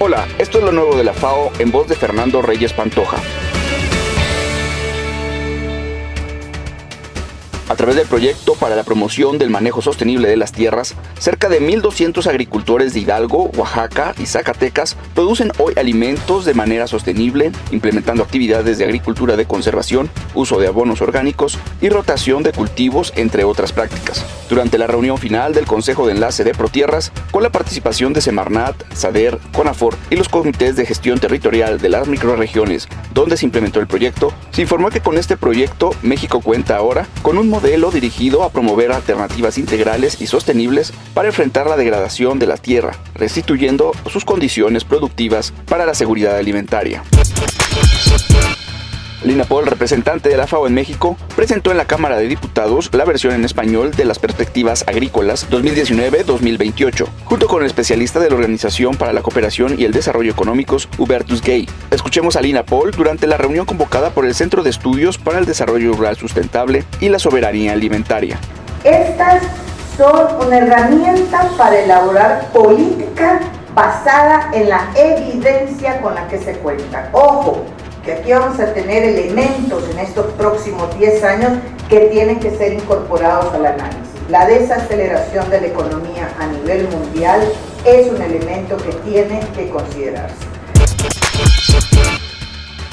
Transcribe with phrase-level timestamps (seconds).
[0.00, 3.16] Hola, esto es lo nuevo de la FAO en voz de Fernando Reyes Pantoja.
[7.68, 11.60] A través del proyecto para la promoción del manejo sostenible de las tierras, cerca de
[11.60, 18.78] 1.200 agricultores de Hidalgo, Oaxaca y Zacatecas producen hoy alimentos de manera sostenible, implementando actividades
[18.78, 24.24] de agricultura de conservación, uso de abonos orgánicos y rotación de cultivos, entre otras prácticas.
[24.48, 28.82] Durante la reunión final del Consejo de Enlace de Protierras, con la participación de Semarnat,
[28.94, 33.86] SADER, CONAFOR y los comités de gestión territorial de las microregiones donde se implementó el
[33.86, 38.50] proyecto, se informó que con este proyecto México cuenta ahora con un modelo dirigido a
[38.50, 44.84] promover alternativas integrales y sostenibles para enfrentar la degradación de la tierra, restituyendo sus condiciones
[44.84, 47.02] productivas para la seguridad alimentaria.
[49.24, 53.04] Lina Paul, representante de la FAO en México, presentó en la Cámara de Diputados la
[53.04, 58.96] versión en español de las perspectivas agrícolas 2019-2028, junto con el especialista de la Organización
[58.96, 61.68] para la Cooperación y el Desarrollo Económicos, Hubertus Gay.
[61.90, 65.46] Escuchemos a Lina Paul durante la reunión convocada por el Centro de Estudios para el
[65.46, 68.38] Desarrollo Rural Sustentable y la Soberanía Alimentaria.
[68.84, 69.42] Estas
[69.96, 73.40] son una herramienta para elaborar política
[73.74, 77.10] basada en la evidencia con la que se cuenta.
[77.12, 77.64] Ojo,
[78.12, 81.52] aquí vamos a tener elementos en estos próximos 10 años
[81.88, 84.02] que tienen que ser incorporados al análisis.
[84.28, 87.40] La desaceleración de la economía a nivel mundial
[87.84, 90.46] es un elemento que tiene que considerarse.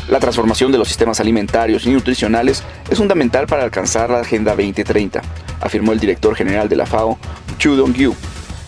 [0.08, 5.22] La transformación de los sistemas alimentarios y nutricionales es fundamental para alcanzar la Agenda 2030,
[5.62, 7.18] afirmó el director general de la FAO,
[7.58, 8.16] Chu Dong-yu,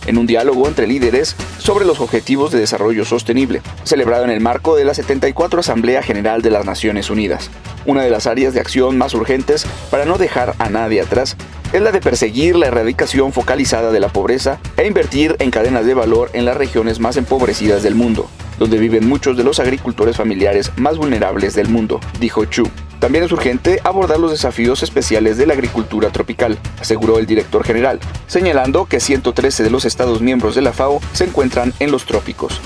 [0.08, 4.74] en un diálogo entre líderes sobre los Objetivos de Desarrollo Sostenible, celebrado en el marco
[4.74, 7.50] de la 74 Asamblea General de las Naciones Unidas.
[7.86, 11.36] Una de las áreas de acción más urgentes para no dejar a nadie atrás
[11.72, 15.94] es la de perseguir la erradicación focalizada de la pobreza e invertir en cadenas de
[15.94, 18.28] valor en las regiones más empobrecidas del mundo,
[18.58, 22.64] donde viven muchos de los agricultores familiares más vulnerables del mundo, dijo Chu.
[22.98, 28.00] También es urgente abordar los desafíos especiales de la agricultura tropical, aseguró el director general,
[28.26, 32.60] señalando que 113 de los Estados miembros de la FAO se encuentran en los trópicos.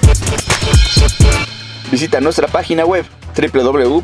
[1.91, 3.05] Visita nuestra página web
[3.37, 4.03] www.fao.org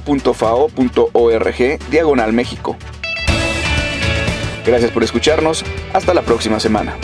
[1.90, 2.76] diagonal México.
[4.66, 5.64] Gracias por escucharnos,
[5.94, 6.94] hasta la próxima semana.